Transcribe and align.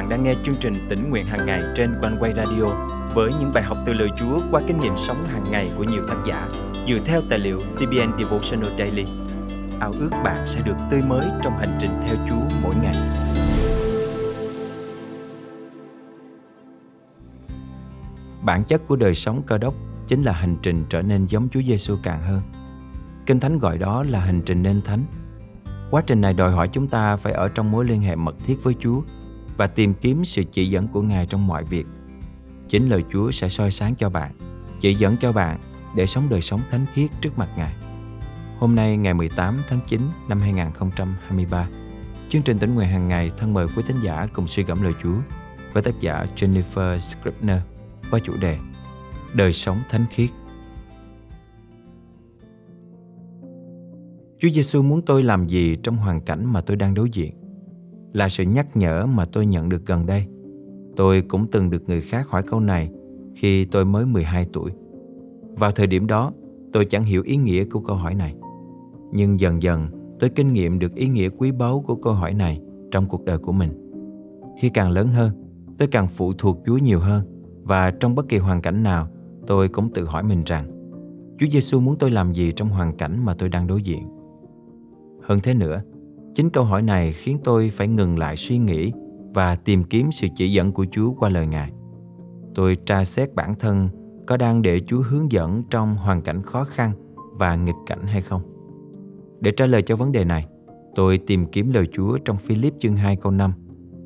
bạn 0.00 0.08
đang 0.08 0.22
nghe 0.22 0.34
chương 0.42 0.56
trình 0.60 0.74
tỉnh 0.88 1.10
nguyện 1.10 1.26
hàng 1.26 1.46
ngày 1.46 1.62
trên 1.76 1.94
quanh 2.00 2.16
quay 2.20 2.32
radio 2.36 2.64
với 3.14 3.30
những 3.40 3.52
bài 3.54 3.62
học 3.62 3.78
từ 3.86 3.92
lời 3.92 4.08
Chúa 4.18 4.40
qua 4.50 4.62
kinh 4.66 4.80
nghiệm 4.80 4.96
sống 4.96 5.26
hàng 5.26 5.44
ngày 5.50 5.70
của 5.76 5.84
nhiều 5.84 6.02
tác 6.08 6.16
giả 6.26 6.48
dựa 6.88 6.98
theo 7.04 7.20
tài 7.30 7.38
liệu 7.38 7.58
CBN 7.58 8.18
Devotional 8.18 8.78
Daily. 8.78 9.04
Ao 9.80 9.92
ước 10.00 10.10
bạn 10.24 10.46
sẽ 10.46 10.60
được 10.60 10.76
tươi 10.90 11.02
mới 11.02 11.26
trong 11.42 11.58
hành 11.58 11.78
trình 11.80 11.90
theo 12.02 12.16
Chúa 12.28 12.56
mỗi 12.62 12.74
ngày. 12.82 12.96
Bản 18.42 18.64
chất 18.64 18.82
của 18.86 18.96
đời 18.96 19.14
sống 19.14 19.42
cơ 19.46 19.58
đốc 19.58 19.74
chính 20.08 20.22
là 20.22 20.32
hành 20.32 20.56
trình 20.62 20.84
trở 20.88 21.02
nên 21.02 21.26
giống 21.26 21.48
Chúa 21.48 21.62
Giêsu 21.62 21.96
càng 22.02 22.20
hơn. 22.20 22.40
Kinh 23.26 23.40
Thánh 23.40 23.58
gọi 23.58 23.78
đó 23.78 24.02
là 24.02 24.20
hành 24.20 24.42
trình 24.46 24.62
nên 24.62 24.82
thánh. 24.82 25.04
Quá 25.90 26.02
trình 26.06 26.20
này 26.20 26.34
đòi 26.34 26.52
hỏi 26.52 26.68
chúng 26.72 26.88
ta 26.88 27.16
phải 27.16 27.32
ở 27.32 27.48
trong 27.48 27.70
mối 27.70 27.84
liên 27.84 28.00
hệ 28.00 28.16
mật 28.16 28.34
thiết 28.46 28.56
với 28.62 28.74
Chúa 28.80 29.00
và 29.60 29.66
tìm 29.66 29.94
kiếm 29.94 30.24
sự 30.24 30.42
chỉ 30.52 30.70
dẫn 30.70 30.88
của 30.88 31.02
Ngài 31.02 31.26
trong 31.26 31.46
mọi 31.46 31.64
việc. 31.64 31.86
Chính 32.68 32.88
lời 32.88 33.04
Chúa 33.12 33.30
sẽ 33.30 33.48
soi 33.48 33.70
sáng 33.70 33.94
cho 33.94 34.10
bạn, 34.10 34.32
chỉ 34.80 34.94
dẫn 34.94 35.16
cho 35.20 35.32
bạn 35.32 35.58
để 35.96 36.06
sống 36.06 36.26
đời 36.30 36.40
sống 36.40 36.60
thánh 36.70 36.86
khiết 36.92 37.10
trước 37.20 37.38
mặt 37.38 37.48
Ngài. 37.56 37.72
Hôm 38.58 38.74
nay 38.74 38.96
ngày 38.96 39.14
18 39.14 39.58
tháng 39.68 39.78
9 39.88 40.00
năm 40.28 40.40
2023, 40.40 41.68
chương 42.28 42.42
trình 42.42 42.58
tỉnh 42.58 42.74
nguyện 42.74 42.88
hàng 42.88 43.08
ngày 43.08 43.30
thân 43.38 43.54
mời 43.54 43.66
quý 43.76 43.82
thính 43.86 43.96
giả 44.02 44.26
cùng 44.32 44.46
suy 44.46 44.62
gẫm 44.62 44.82
lời 44.82 44.92
Chúa 45.02 45.16
với 45.72 45.82
tác 45.82 46.00
giả 46.00 46.26
Jennifer 46.36 46.98
Scribner 46.98 47.58
qua 48.10 48.20
chủ 48.24 48.32
đề 48.40 48.58
Đời 49.34 49.52
sống 49.52 49.82
thánh 49.90 50.06
khiết. 50.10 50.30
Chúa 54.38 54.48
Giêsu 54.54 54.82
muốn 54.82 55.02
tôi 55.06 55.22
làm 55.22 55.46
gì 55.46 55.76
trong 55.82 55.96
hoàn 55.96 56.20
cảnh 56.20 56.52
mà 56.52 56.60
tôi 56.60 56.76
đang 56.76 56.94
đối 56.94 57.10
diện? 57.10 57.39
Là 58.12 58.28
sự 58.28 58.44
nhắc 58.44 58.76
nhở 58.76 59.06
mà 59.06 59.24
tôi 59.24 59.46
nhận 59.46 59.68
được 59.68 59.86
gần 59.86 60.06
đây. 60.06 60.24
Tôi 60.96 61.22
cũng 61.22 61.46
từng 61.52 61.70
được 61.70 61.88
người 61.88 62.00
khác 62.00 62.28
hỏi 62.28 62.42
câu 62.42 62.60
này 62.60 62.90
khi 63.34 63.64
tôi 63.64 63.84
mới 63.84 64.06
12 64.06 64.46
tuổi. 64.52 64.70
Vào 65.54 65.70
thời 65.70 65.86
điểm 65.86 66.06
đó, 66.06 66.32
tôi 66.72 66.84
chẳng 66.84 67.04
hiểu 67.04 67.22
ý 67.22 67.36
nghĩa 67.36 67.64
của 67.64 67.80
câu 67.80 67.96
hỏi 67.96 68.14
này. 68.14 68.34
Nhưng 69.12 69.40
dần 69.40 69.62
dần, 69.62 69.86
tôi 70.20 70.30
kinh 70.30 70.52
nghiệm 70.52 70.78
được 70.78 70.94
ý 70.94 71.08
nghĩa 71.08 71.28
quý 71.28 71.52
báu 71.52 71.84
của 71.86 71.94
câu 71.94 72.12
hỏi 72.12 72.34
này 72.34 72.60
trong 72.90 73.06
cuộc 73.08 73.24
đời 73.24 73.38
của 73.38 73.52
mình. 73.52 73.70
Khi 74.58 74.68
càng 74.68 74.90
lớn 74.90 75.08
hơn, 75.08 75.30
tôi 75.78 75.88
càng 75.88 76.08
phụ 76.08 76.32
thuộc 76.32 76.58
Chúa 76.66 76.78
nhiều 76.78 76.98
hơn 76.98 77.24
và 77.62 77.90
trong 77.90 78.14
bất 78.14 78.28
kỳ 78.28 78.38
hoàn 78.38 78.62
cảnh 78.62 78.82
nào, 78.82 79.08
tôi 79.46 79.68
cũng 79.68 79.92
tự 79.92 80.04
hỏi 80.04 80.22
mình 80.22 80.42
rằng 80.46 80.80
Chúa 81.38 81.46
Giêsu 81.52 81.80
muốn 81.80 81.96
tôi 81.98 82.10
làm 82.10 82.32
gì 82.32 82.52
trong 82.52 82.68
hoàn 82.68 82.96
cảnh 82.96 83.24
mà 83.24 83.34
tôi 83.34 83.48
đang 83.48 83.66
đối 83.66 83.82
diện. 83.82 84.08
Hơn 85.22 85.40
thế 85.42 85.54
nữa, 85.54 85.82
chính 86.34 86.50
câu 86.50 86.64
hỏi 86.64 86.82
này 86.82 87.12
khiến 87.12 87.38
tôi 87.44 87.70
phải 87.70 87.88
ngừng 87.88 88.18
lại 88.18 88.36
suy 88.36 88.58
nghĩ 88.58 88.92
và 89.34 89.56
tìm 89.56 89.84
kiếm 89.84 90.12
sự 90.12 90.26
chỉ 90.36 90.52
dẫn 90.52 90.72
của 90.72 90.86
Chúa 90.90 91.12
qua 91.12 91.28
lời 91.28 91.46
Ngài. 91.46 91.72
Tôi 92.54 92.76
tra 92.86 93.04
xét 93.04 93.34
bản 93.34 93.54
thân 93.58 93.88
có 94.26 94.36
đang 94.36 94.62
để 94.62 94.80
Chúa 94.80 95.02
hướng 95.02 95.32
dẫn 95.32 95.62
trong 95.70 95.96
hoàn 95.96 96.22
cảnh 96.22 96.42
khó 96.42 96.64
khăn 96.64 96.92
và 97.32 97.56
nghịch 97.56 97.74
cảnh 97.86 98.06
hay 98.06 98.22
không. 98.22 98.42
Để 99.40 99.50
trả 99.50 99.66
lời 99.66 99.82
cho 99.82 99.96
vấn 99.96 100.12
đề 100.12 100.24
này, 100.24 100.46
tôi 100.94 101.18
tìm 101.18 101.46
kiếm 101.46 101.72
lời 101.72 101.88
Chúa 101.92 102.18
trong 102.18 102.36
Philip 102.36 102.74
chương 102.78 102.96
2 102.96 103.16
câu 103.16 103.32
5. 103.32 103.52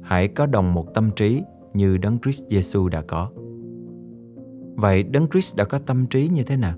Hãy 0.02 0.28
có 0.28 0.46
đồng 0.46 0.74
một 0.74 0.94
tâm 0.94 1.10
trí 1.16 1.42
như 1.74 1.96
Đấng 1.96 2.18
Christ 2.18 2.44
Jesus 2.48 2.88
đã 2.88 3.02
có. 3.02 3.30
Vậy 4.76 5.02
Đấng 5.02 5.28
Christ 5.28 5.56
đã 5.56 5.64
có 5.64 5.78
tâm 5.78 6.06
trí 6.06 6.28
như 6.28 6.42
thế 6.42 6.56
nào? 6.56 6.74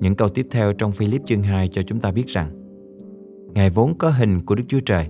Những 0.00 0.14
câu 0.14 0.28
tiếp 0.28 0.46
theo 0.50 0.72
trong 0.72 0.92
Philip 0.92 1.22
chương 1.26 1.42
2 1.42 1.68
cho 1.68 1.82
chúng 1.82 2.00
ta 2.00 2.10
biết 2.10 2.26
rằng 2.26 2.65
Ngài 3.56 3.70
vốn 3.70 3.94
có 3.98 4.10
hình 4.10 4.40
của 4.40 4.54
Đức 4.54 4.62
Chúa 4.68 4.80
Trời 4.80 5.08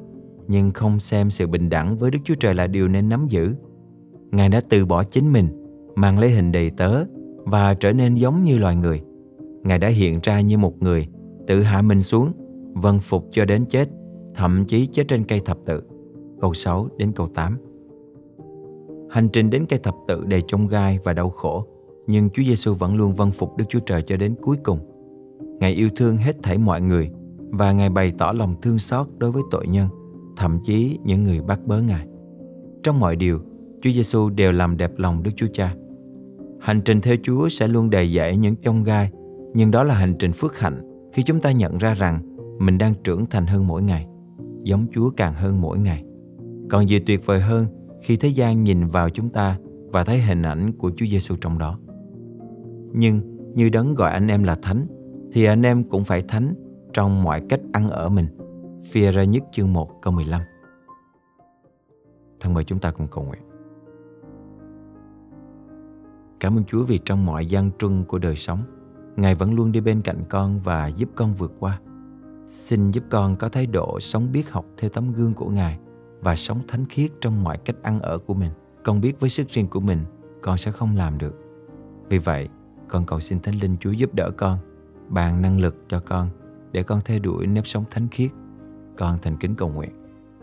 nhưng 0.48 0.70
không 0.70 1.00
xem 1.00 1.30
sự 1.30 1.46
bình 1.46 1.68
đẳng 1.68 1.98
với 1.98 2.10
Đức 2.10 2.18
Chúa 2.24 2.34
Trời 2.34 2.54
là 2.54 2.66
điều 2.66 2.88
nên 2.88 3.08
nắm 3.08 3.26
giữ. 3.28 3.54
Ngài 4.30 4.48
đã 4.48 4.60
từ 4.68 4.86
bỏ 4.86 5.04
chính 5.04 5.32
mình, 5.32 5.48
mang 5.94 6.18
lấy 6.18 6.30
hình 6.30 6.52
đầy 6.52 6.70
tớ 6.70 7.04
và 7.44 7.74
trở 7.74 7.92
nên 7.92 8.14
giống 8.14 8.44
như 8.44 8.58
loài 8.58 8.76
người. 8.76 9.02
Ngài 9.62 9.78
đã 9.78 9.88
hiện 9.88 10.20
ra 10.22 10.40
như 10.40 10.58
một 10.58 10.82
người, 10.82 11.06
tự 11.46 11.62
hạ 11.62 11.82
mình 11.82 12.00
xuống, 12.02 12.32
vâng 12.74 13.00
phục 13.00 13.28
cho 13.30 13.44
đến 13.44 13.64
chết, 13.66 13.88
thậm 14.34 14.64
chí 14.64 14.86
chết 14.86 15.08
trên 15.08 15.24
cây 15.24 15.40
thập 15.40 15.58
tự. 15.66 15.82
Câu 16.40 16.54
6 16.54 16.88
đến 16.98 17.12
câu 17.12 17.28
8 17.34 17.58
Hành 19.10 19.28
trình 19.28 19.50
đến 19.50 19.66
cây 19.68 19.78
thập 19.78 19.94
tự 20.08 20.24
đầy 20.26 20.42
chông 20.46 20.68
gai 20.68 20.98
và 21.04 21.12
đau 21.12 21.30
khổ, 21.30 21.66
nhưng 22.06 22.30
Chúa 22.30 22.42
Giêsu 22.42 22.74
vẫn 22.74 22.96
luôn 22.96 23.14
vâng 23.14 23.30
phục 23.30 23.56
Đức 23.56 23.64
Chúa 23.68 23.80
Trời 23.80 24.02
cho 24.02 24.16
đến 24.16 24.34
cuối 24.42 24.56
cùng. 24.62 24.78
Ngài 25.60 25.72
yêu 25.72 25.88
thương 25.96 26.16
hết 26.16 26.36
thảy 26.42 26.58
mọi 26.58 26.80
người 26.80 27.10
và 27.56 27.72
Ngài 27.72 27.90
bày 27.90 28.12
tỏ 28.18 28.32
lòng 28.32 28.54
thương 28.62 28.78
xót 28.78 29.06
đối 29.18 29.32
với 29.32 29.42
tội 29.50 29.66
nhân, 29.66 29.88
thậm 30.36 30.58
chí 30.64 30.98
những 31.04 31.24
người 31.24 31.40
bắt 31.40 31.60
bớ 31.66 31.80
Ngài. 31.80 32.06
Trong 32.82 33.00
mọi 33.00 33.16
điều, 33.16 33.40
Chúa 33.82 33.90
Giêsu 33.90 34.30
đều 34.30 34.52
làm 34.52 34.76
đẹp 34.76 34.92
lòng 34.96 35.22
Đức 35.22 35.30
Chúa 35.36 35.46
Cha. 35.52 35.74
Hành 36.60 36.80
trình 36.84 37.00
theo 37.00 37.16
Chúa 37.22 37.48
sẽ 37.48 37.68
luôn 37.68 37.90
đầy 37.90 38.12
dẫy 38.12 38.36
những 38.36 38.56
chông 38.56 38.82
gai, 38.82 39.10
nhưng 39.54 39.70
đó 39.70 39.84
là 39.84 39.94
hành 39.94 40.14
trình 40.18 40.32
phước 40.32 40.58
hạnh 40.58 41.08
khi 41.12 41.22
chúng 41.22 41.40
ta 41.40 41.52
nhận 41.52 41.78
ra 41.78 41.94
rằng 41.94 42.20
mình 42.58 42.78
đang 42.78 42.94
trưởng 43.04 43.26
thành 43.26 43.46
hơn 43.46 43.66
mỗi 43.66 43.82
ngày, 43.82 44.06
giống 44.62 44.86
Chúa 44.94 45.10
càng 45.10 45.34
hơn 45.34 45.60
mỗi 45.60 45.78
ngày. 45.78 46.04
Còn 46.70 46.88
gì 46.88 46.98
tuyệt 46.98 47.26
vời 47.26 47.40
hơn 47.40 47.66
khi 48.02 48.16
thế 48.16 48.28
gian 48.28 48.64
nhìn 48.64 48.86
vào 48.86 49.10
chúng 49.10 49.28
ta 49.28 49.58
và 49.92 50.04
thấy 50.04 50.20
hình 50.20 50.42
ảnh 50.42 50.72
của 50.72 50.90
Chúa 50.96 51.06
Giêsu 51.06 51.36
trong 51.40 51.58
đó. 51.58 51.78
Nhưng 52.92 53.20
như 53.54 53.68
đấng 53.68 53.94
gọi 53.94 54.10
anh 54.10 54.28
em 54.28 54.42
là 54.42 54.54
thánh, 54.62 54.86
thì 55.32 55.44
anh 55.44 55.62
em 55.62 55.84
cũng 55.84 56.04
phải 56.04 56.22
thánh 56.22 56.54
trong 56.96 57.22
mọi 57.22 57.42
cách 57.48 57.60
ăn 57.72 57.88
ở 57.88 58.08
mình. 58.08 58.26
phía 58.90 59.12
ra 59.12 59.24
nhất 59.24 59.42
chương 59.52 59.72
1 59.72 60.02
câu 60.02 60.12
15 60.12 60.42
Thân 62.40 62.54
mời 62.54 62.64
chúng 62.64 62.78
ta 62.78 62.90
cùng 62.90 63.08
cầu 63.08 63.24
nguyện. 63.24 63.42
Cảm 66.40 66.58
ơn 66.58 66.64
Chúa 66.64 66.84
vì 66.84 67.00
trong 67.04 67.26
mọi 67.26 67.46
gian 67.46 67.70
truân 67.78 68.04
của 68.04 68.18
đời 68.18 68.36
sống, 68.36 68.62
Ngài 69.16 69.34
vẫn 69.34 69.54
luôn 69.54 69.72
đi 69.72 69.80
bên 69.80 70.02
cạnh 70.02 70.24
con 70.28 70.60
và 70.60 70.86
giúp 70.86 71.08
con 71.14 71.34
vượt 71.34 71.52
qua. 71.58 71.80
Xin 72.46 72.90
giúp 72.90 73.04
con 73.10 73.36
có 73.36 73.48
thái 73.48 73.66
độ 73.66 74.00
sống 74.00 74.32
biết 74.32 74.50
học 74.50 74.66
theo 74.76 74.90
tấm 74.90 75.12
gương 75.12 75.34
của 75.34 75.50
Ngài 75.50 75.78
và 76.20 76.36
sống 76.36 76.60
thánh 76.68 76.86
khiết 76.86 77.10
trong 77.20 77.44
mọi 77.44 77.58
cách 77.58 77.76
ăn 77.82 78.00
ở 78.00 78.18
của 78.18 78.34
mình. 78.34 78.50
Con 78.84 79.00
biết 79.00 79.20
với 79.20 79.30
sức 79.30 79.48
riêng 79.48 79.68
của 79.68 79.80
mình, 79.80 79.98
con 80.42 80.58
sẽ 80.58 80.70
không 80.70 80.96
làm 80.96 81.18
được. 81.18 81.40
Vì 82.08 82.18
vậy, 82.18 82.48
con 82.88 83.06
cầu 83.06 83.20
xin 83.20 83.40
Thánh 83.40 83.60
Linh 83.60 83.76
Chúa 83.80 83.92
giúp 83.92 84.14
đỡ 84.14 84.30
con, 84.30 84.58
ban 85.08 85.42
năng 85.42 85.60
lực 85.60 85.76
cho 85.88 86.00
con 86.00 86.30
để 86.76 86.82
con 86.82 87.00
theo 87.04 87.18
đuổi 87.18 87.46
nếp 87.46 87.66
sống 87.66 87.84
thánh 87.90 88.08
khiết. 88.08 88.30
Con 88.96 89.18
thành 89.22 89.36
kính 89.36 89.54
cầu 89.54 89.68
nguyện 89.68 89.90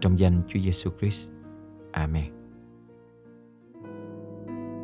trong 0.01 0.19
danh 0.19 0.33
Chúa 0.47 0.59
Giêsu 0.59 0.91
Christ. 0.99 1.31
Amen. 1.91 2.23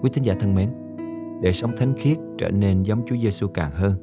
Quý 0.02 0.10
tín 0.14 0.24
giả 0.24 0.34
thân 0.40 0.56
mến, 0.56 0.70
để 1.42 1.52
sống 1.52 1.72
thánh 1.78 1.94
khiết 1.98 2.18
trở 2.38 2.52
nên 2.52 2.84
giống 2.84 3.02
Chúa 3.08 3.16
Giêsu 3.18 3.48
càng 3.48 3.72
hơn, 3.72 3.94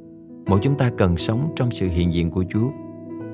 mỗi 0.47 0.59
chúng 0.63 0.79
ta 0.79 0.91
cần 0.99 1.17
sống 1.17 1.53
trong 1.57 1.71
sự 1.71 1.89
hiện 1.89 2.15
diện 2.15 2.31
của 2.31 2.45
Chúa. 2.49 2.71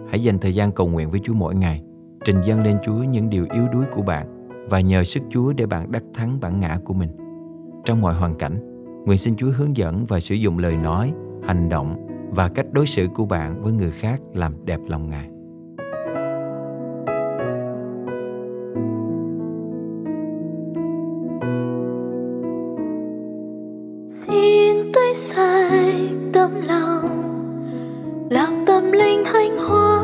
Hãy 0.08 0.22
dành 0.22 0.38
thời 0.38 0.54
gian 0.54 0.72
cầu 0.72 0.88
nguyện 0.88 1.10
với 1.10 1.20
Chúa 1.24 1.34
mỗi 1.34 1.54
ngày, 1.54 1.82
trình 2.24 2.40
dâng 2.46 2.62
lên 2.62 2.76
Chúa 2.84 3.02
những 3.02 3.30
điều 3.30 3.46
yếu 3.54 3.68
đuối 3.72 3.84
của 3.92 4.02
bạn 4.02 4.48
và 4.68 4.80
nhờ 4.80 5.04
sức 5.04 5.22
Chúa 5.30 5.52
để 5.52 5.66
bạn 5.66 5.92
đắc 5.92 6.02
thắng 6.14 6.40
bản 6.40 6.60
ngã 6.60 6.78
của 6.84 6.94
mình. 6.94 7.10
Trong 7.84 8.00
mọi 8.00 8.14
hoàn 8.14 8.34
cảnh, 8.34 8.84
nguyện 9.06 9.18
xin 9.18 9.36
Chúa 9.36 9.50
hướng 9.50 9.76
dẫn 9.76 10.06
và 10.06 10.20
sử 10.20 10.34
dụng 10.34 10.58
lời 10.58 10.76
nói, 10.76 11.14
hành 11.42 11.68
động 11.68 12.11
và 12.34 12.48
cách 12.48 12.66
đối 12.72 12.86
xử 12.86 13.08
của 13.14 13.26
bạn 13.26 13.62
với 13.62 13.72
người 13.72 13.90
khác 13.90 14.20
làm 14.34 14.54
đẹp 14.64 14.80
lòng 14.86 15.10
Ngài. 15.10 15.28
Xin 24.08 24.92
tay 24.92 25.14
sai 25.14 26.08
tâm 26.32 26.50
lòng, 26.66 27.34
làm 28.30 28.64
tâm 28.66 28.92
linh 28.92 29.22
thanh 29.32 29.58
hóa 29.58 30.02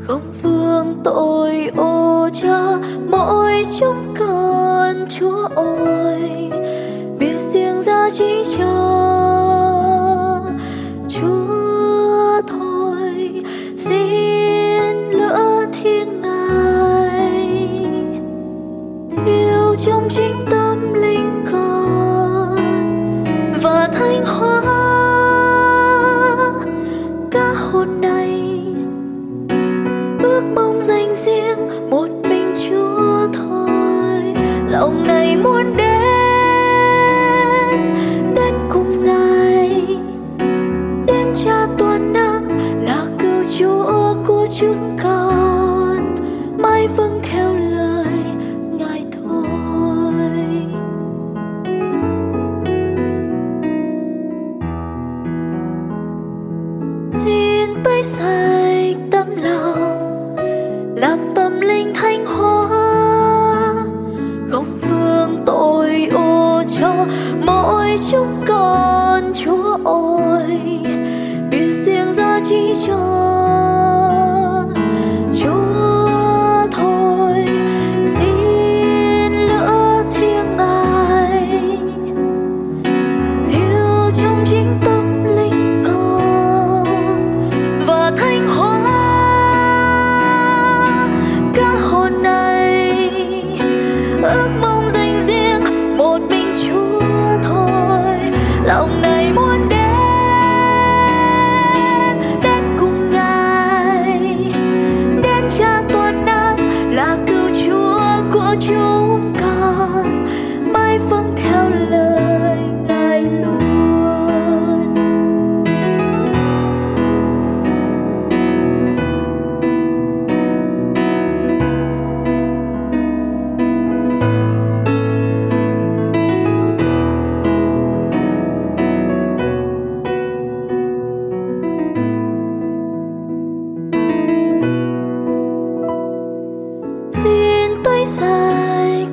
không 0.00 0.32
vương 0.42 1.00
tội 1.04 1.70
ô 1.76 2.28
cho 2.32 2.80
mỗi 3.10 3.64
chúng 3.80 4.14
con 4.18 5.06
chúa 5.08 5.48
ơi 5.56 6.50
biết 7.18 7.40
riêng 7.40 7.82
ra 7.82 8.08
chỉ 8.12 8.42
cho 8.58 8.95
ước 30.36 30.44
mong 30.54 30.82
dành 30.82 31.14
riêng 31.14 31.90
một 31.90 32.08
mình 32.22 32.52
chúa 32.68 33.28
thôi. 33.32 34.34
Lòng 34.68 35.06
này 35.06 35.36
muốn 35.36 35.76
đến 35.76 35.94
đến 38.34 38.54
cùng 38.72 39.04
ngài, 39.04 39.86
đến 41.06 41.34
cha 41.34 41.66
toàn 41.78 42.12
năng, 42.12 42.42
là 42.84 43.06
cứu 43.18 43.44
chúa 43.58 44.14
của 44.26 44.46
chúng 44.60 44.98
con. 45.02 45.25
mỗi 67.40 67.96
chúng 68.10 68.42
con 68.48 69.32
chúa 69.34 69.78
ơi 69.84 70.80
biết 71.50 71.72
riêng 71.72 72.12
ra 72.12 72.40
chi 72.44 72.72
cho 72.86 73.35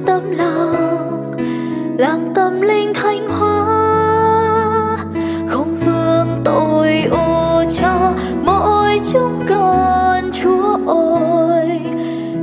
tấm 0.05 0.31
lòng 0.31 1.31
làm 1.97 2.33
tâm 2.35 2.61
linh 2.61 2.93
thanh 2.93 3.29
hóa. 3.29 4.97
Không 5.47 5.75
phương 5.85 6.41
tội 6.45 7.01
ô 7.11 7.63
cho 7.79 8.13
mỗi 8.43 8.99
chúng 9.13 9.45
con 9.49 10.31
chúa 10.31 10.77
ơi 10.87 11.81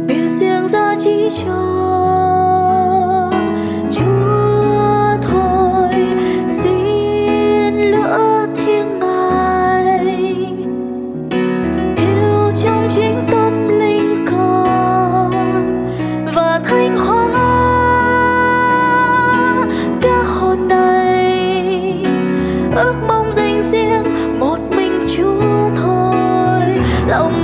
biết 0.06 0.29
riêng 0.29 0.69
ra 0.69 0.94
chỉ 0.99 1.29
cho 1.44 1.90
ước 22.77 22.95
mong 23.09 23.33
dành 23.33 23.63
riêng 23.63 24.39
một 24.41 24.59
mình 24.71 25.07
chúa 25.17 25.71
thôi. 25.77 26.65
Lòng 27.07 27.43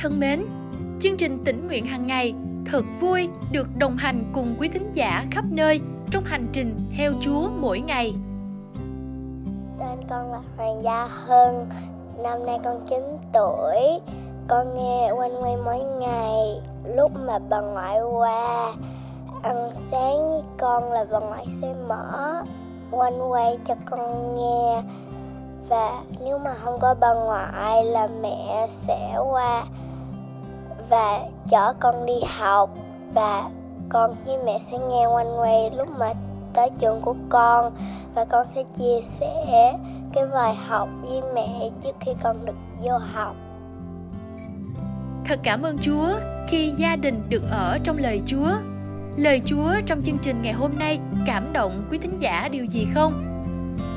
thân 0.00 0.20
mến, 0.20 0.44
chương 1.00 1.16
trình 1.16 1.44
tỉnh 1.44 1.66
nguyện 1.66 1.86
hàng 1.86 2.06
ngày 2.06 2.34
thật 2.66 2.84
vui 3.00 3.28
được 3.52 3.68
đồng 3.78 3.96
hành 3.96 4.30
cùng 4.34 4.56
quý 4.58 4.68
thính 4.68 4.92
giả 4.94 5.24
khắp 5.30 5.44
nơi 5.50 5.80
trong 6.10 6.24
hành 6.24 6.46
trình 6.52 6.78
theo 6.96 7.12
Chúa 7.20 7.48
mỗi 7.50 7.80
ngày. 7.80 8.14
Tên 9.78 9.98
con 10.10 10.32
là 10.32 10.40
Hoàng 10.56 10.82
Gia 10.82 11.06
Hân, 11.06 11.66
năm 12.22 12.46
nay 12.46 12.58
con 12.64 12.80
9 12.86 12.98
tuổi. 13.32 14.00
Con 14.48 14.74
nghe 14.74 15.12
quanh 15.12 15.42
quay 15.42 15.56
mỗi 15.64 15.78
ngày 16.00 16.60
lúc 16.96 17.12
mà 17.26 17.38
bà 17.38 17.60
ngoại 17.60 18.00
qua 18.00 18.72
ăn 19.42 19.70
sáng 19.74 20.28
với 20.28 20.42
con 20.58 20.92
là 20.92 21.04
bà 21.10 21.18
ngoại 21.18 21.46
sẽ 21.60 21.74
mở 21.88 22.42
quanh 22.90 23.30
quay 23.30 23.58
cho 23.64 23.74
con 23.90 24.34
nghe 24.34 24.82
và 25.68 26.02
nếu 26.20 26.38
mà 26.38 26.54
không 26.54 26.78
có 26.80 26.94
bà 27.00 27.14
ngoại 27.14 27.84
là 27.84 28.08
mẹ 28.22 28.66
sẽ 28.70 29.18
qua 29.30 29.64
và 30.90 31.20
chở 31.50 31.72
con 31.80 32.06
đi 32.06 32.20
học. 32.38 32.70
Và 33.14 33.50
con 33.88 34.14
với 34.26 34.36
mẹ 34.44 34.58
sẽ 34.70 34.78
nghe 34.78 35.06
quanh 35.06 35.40
quay 35.40 35.70
lúc 35.70 35.88
mà 35.98 36.12
tới 36.54 36.70
trường 36.78 37.00
của 37.00 37.14
con. 37.28 37.72
Và 38.14 38.24
con 38.24 38.46
sẽ 38.54 38.62
chia 38.78 39.00
sẻ 39.04 39.74
cái 40.14 40.26
bài 40.26 40.54
học 40.54 40.88
với 41.02 41.20
mẹ 41.34 41.70
trước 41.82 41.96
khi 42.00 42.12
con 42.22 42.44
được 42.44 42.56
vô 42.82 42.98
học. 42.98 43.34
Thật 45.24 45.40
cảm 45.42 45.62
ơn 45.62 45.78
chúa 45.78 46.08
khi 46.48 46.74
gia 46.76 46.96
đình 46.96 47.22
được 47.28 47.42
ở 47.50 47.78
trong 47.84 47.98
lời 47.98 48.22
chúa. 48.26 48.50
Lời 49.16 49.42
chúa 49.44 49.74
trong 49.86 50.02
chương 50.02 50.18
trình 50.18 50.42
ngày 50.42 50.52
hôm 50.52 50.78
nay 50.78 50.98
cảm 51.26 51.52
động 51.52 51.86
quý 51.90 51.98
thính 51.98 52.20
giả 52.20 52.48
điều 52.48 52.64
gì 52.64 52.86
không? 52.94 53.24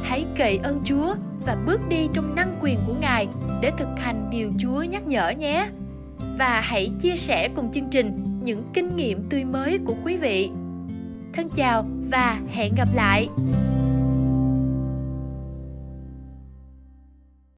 Hãy 0.04 0.26
cậy 0.38 0.60
ơn 0.64 0.82
chúa 0.86 1.14
và 1.46 1.56
bước 1.66 1.82
đi 1.90 2.08
trong 2.14 2.36
năng 2.36 2.58
quyền 2.62 2.80
của 2.88 2.94
ngài 3.00 3.28
để 3.62 3.72
thực 3.78 3.88
hành 3.98 4.28
điều 4.32 4.52
chúa 4.60 4.84
nhắc 4.84 5.08
nhở 5.08 5.30
nhé 5.30 5.68
và 6.42 6.62
hãy 6.62 6.92
chia 7.00 7.16
sẻ 7.16 7.50
cùng 7.56 7.72
chương 7.72 7.90
trình 7.92 8.16
những 8.44 8.64
kinh 8.74 8.96
nghiệm 8.96 9.30
tươi 9.30 9.44
mới 9.44 9.80
của 9.86 9.96
quý 10.06 10.18
vị. 10.18 10.50
Thân 11.34 11.50
chào 11.56 11.86
và 12.12 12.40
hẹn 12.52 12.74
gặp 12.78 12.88
lại. 12.96 13.28